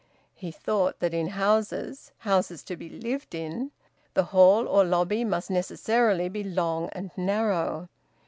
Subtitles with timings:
[0.33, 3.69] He thought that in houses (houses to be lived in)
[4.15, 7.87] the hall or lobby must necessarily be long and narrow.